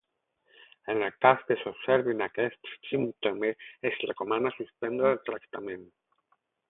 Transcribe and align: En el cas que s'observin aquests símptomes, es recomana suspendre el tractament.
En 0.93 1.01
el 1.07 1.11
cas 1.25 1.43
que 1.49 1.57
s'observin 1.63 2.23
aquests 2.27 2.73
símptomes, 2.93 3.67
es 3.91 4.01
recomana 4.13 4.53
suspendre 4.57 5.13
el 5.17 5.21
tractament. 5.29 5.85